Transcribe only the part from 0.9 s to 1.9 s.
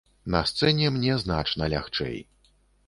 мне значна